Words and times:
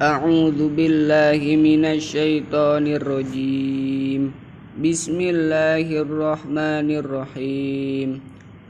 أعوذ 0.00 0.72
بالله 0.72 1.56
من 1.56 1.84
الشيطان 1.84 2.86
الرجيم. 2.86 4.32
بسم 4.80 5.20
الله 5.20 6.00
الرحمن 6.00 6.88
الرحيم. 6.90 8.20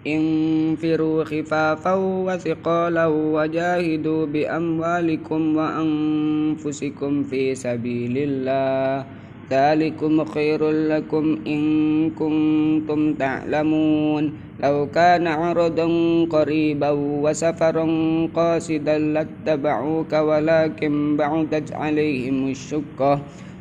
انفروا 0.06 1.24
خفافا 1.24 1.94
وثقالا 1.94 3.06
وجاهدوا 3.06 4.26
بأموالكم 4.26 5.56
وأنفسكم 5.56 7.22
في 7.22 7.54
سبيل 7.54 8.18
الله. 8.18 9.06
ذلكم 9.52 10.24
خير 10.24 10.70
لكم 10.70 11.26
إن 11.46 11.62
كنتم 12.16 13.00
تعلمون. 13.14 14.24
لو 14.64 14.76
كان 14.94 15.26
عرضا 15.26 15.86
قريبا 16.30 16.90
وسفرا 17.24 17.86
قاصدا 18.34 18.96
لاتبعوك 18.98 20.12
ولكن 20.12 20.92
بعدت 21.16 21.68
عليهم 21.72 22.36
الشقة. 22.50 23.12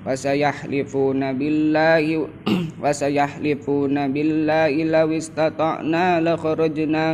وسيحلفون 0.08 1.22
بالله 1.38 2.06
وسيحلفون 2.84 3.96
بالله 4.14 4.74
لو 4.96 5.08
استطعنا 5.18 6.06
لخرجنا 6.22 7.06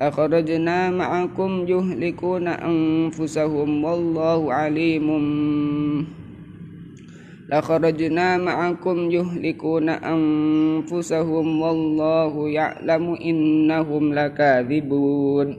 لخرجنا 0.00 0.78
معكم 0.90 1.50
يهلكون 1.68 2.46
أنفسهم. 2.48 3.70
والله 3.84 4.40
عليم 4.54 5.06
lakharajna 7.50 8.38
ma'akum 8.38 9.10
yuhlikuna 9.10 9.98
anfusahum 9.98 11.58
wallahu 11.58 12.46
ya'lamu 12.46 13.18
innahum 13.18 14.14
lakadzibun 14.14 15.58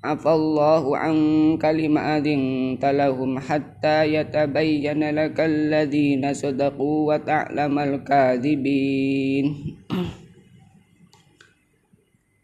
afallahu 0.00 0.96
an 0.96 1.16
kalima 1.60 2.16
adinta 2.16 2.88
talahum 2.88 3.36
hatta 3.36 4.08
yatabayyana 4.08 5.12
lakal 5.12 5.52
ladhina 5.52 6.32
sadaqu 6.32 7.12
wa 7.12 7.20
ta'lamal 7.20 8.00
kadhibin 8.00 9.76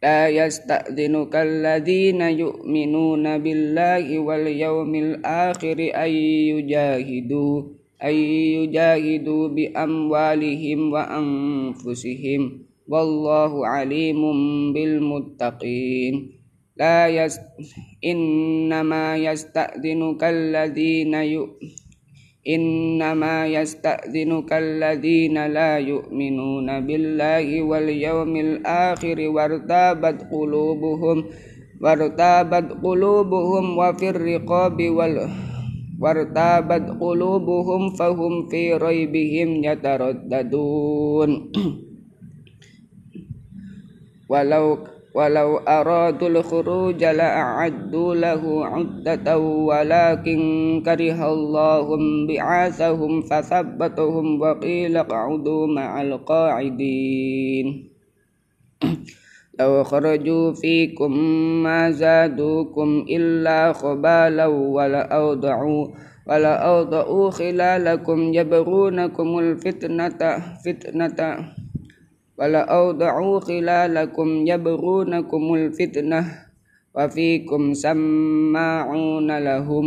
لا 0.03 0.29
يستأذنك 0.29 1.35
الذين 1.37 2.21
يؤمنون 2.21 3.39
بالله 3.39 4.19
واليوم 4.19 4.95
الآخر 4.95 5.79
أن 5.95 6.11
يجاهدوا 6.51 7.63
أن 8.03 8.15
يجاهدوا 8.59 9.49
بأموالهم 9.49 10.93
وأنفسهم. 10.93 12.43
والله 12.89 13.67
عليم 13.67 14.23
بالمتقين. 14.73 16.15
لا 16.77 17.09
يست 17.09 17.47
إنما 18.05 19.17
يستأذنك 19.17 20.23
الذين 20.25 21.15
يؤمنون 21.15 21.82
إنما 22.49 23.47
يستأذنك 23.47 24.53
الذين 24.53 25.47
لا 25.47 25.79
يؤمنون 25.79 26.69
بالله 26.87 27.63
واليوم 27.63 28.37
الآخر 28.37 29.29
وارتابت 29.29 30.27
قلوبهم 30.33 31.25
وارتابت 31.81 32.67
قلوبهم 32.83 33.79
وفي 33.79 34.11
الرقاب 34.11 34.79
وال 34.91 35.29
وارتابت 36.03 36.85
قلوبهم 37.01 37.91
فهم 37.95 38.49
في 38.49 38.75
ريبهم 38.75 39.65
يترددون. 39.65 41.31
ولو 44.33 44.79
ولو 45.15 45.57
أرادوا 45.57 46.29
الخروج 46.29 47.05
لأعدوا 47.05 48.15
له 48.15 48.67
عدة 48.67 49.39
ولكن 49.39 50.41
كره 50.87 51.33
الله 51.33 51.87
بعاثهم 52.29 53.23
فثبتهم 53.23 54.41
وقيل 54.41 54.97
اقعدوا 54.97 55.67
مع 55.67 56.03
القاعدين. 56.03 57.89
لو 59.61 59.85
خرجوا 59.85 60.53
فيكم 60.53 61.13
ما 61.63 61.91
زادوكم 61.91 63.05
إلا 63.11 63.73
خبالا 63.73 64.47
ولأوضعوا 64.47 65.89
ولأوضعوا 66.27 67.31
خلالكم 67.31 68.35
يبغونكم 68.35 69.39
الفتنة 69.39 70.19
فتنة 70.65 71.19
ولأوضعوا 72.39 73.41
خلالكم 73.41 74.29
يبغونكم 74.47 75.43
الفتنة 75.55 76.21
وفيكم 76.97 77.63
سماعون 77.75 79.39
لهم 79.39 79.87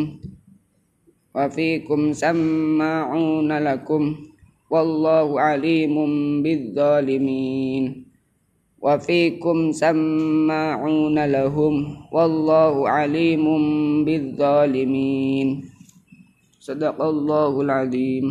وفيكم 1.35 2.13
سماعون 2.13 3.51
لكم 3.57 4.03
والله 4.69 5.28
عليم 5.41 5.95
بالظالمين 6.44 7.84
وفيكم 8.85 9.57
سماعون 9.72 11.17
لهم 11.25 11.75
والله 12.11 12.73
عليم 12.89 13.45
بالظالمين 14.05 15.47
صدق 16.59 16.97
الله 17.01 17.53
العظيم 17.61 18.25